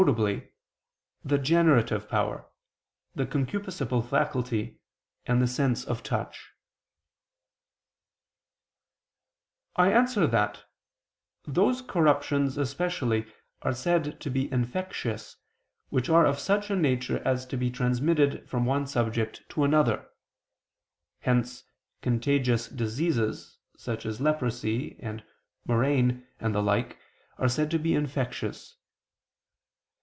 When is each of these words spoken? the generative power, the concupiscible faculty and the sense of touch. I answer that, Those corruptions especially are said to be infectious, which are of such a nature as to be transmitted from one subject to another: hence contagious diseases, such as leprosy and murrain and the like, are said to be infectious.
the 1.23 1.37
generative 1.37 2.09
power, 2.09 2.49
the 3.13 3.27
concupiscible 3.27 4.03
faculty 4.03 4.79
and 5.27 5.39
the 5.39 5.45
sense 5.45 5.85
of 5.85 6.01
touch. 6.01 6.53
I 9.75 9.91
answer 9.91 10.25
that, 10.25 10.63
Those 11.45 11.83
corruptions 11.83 12.57
especially 12.57 13.31
are 13.61 13.75
said 13.75 14.19
to 14.21 14.31
be 14.31 14.51
infectious, 14.51 15.37
which 15.89 16.09
are 16.09 16.25
of 16.25 16.39
such 16.39 16.71
a 16.71 16.75
nature 16.75 17.19
as 17.23 17.45
to 17.45 17.55
be 17.55 17.69
transmitted 17.69 18.49
from 18.49 18.65
one 18.65 18.87
subject 18.87 19.47
to 19.49 19.63
another: 19.63 20.09
hence 21.19 21.63
contagious 22.01 22.67
diseases, 22.67 23.59
such 23.77 24.07
as 24.07 24.19
leprosy 24.19 24.99
and 24.99 25.23
murrain 25.67 26.25
and 26.39 26.55
the 26.55 26.63
like, 26.63 26.97
are 27.37 27.47
said 27.47 27.69
to 27.69 27.77
be 27.77 27.93
infectious. 27.93 28.77